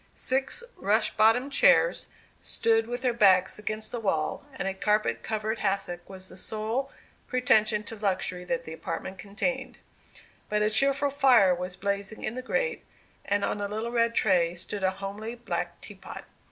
[0.15, 2.07] Six rush bottomed chairs
[2.41, 6.91] stood with their backs against the wall, and a carpet covered hassock was the sole
[7.27, 9.77] pretension to luxury that the apartment contained.
[10.49, 12.83] But a cheerful fire was blazing in the grate,
[13.25, 16.23] and on a little red tray stood a homely black teapot.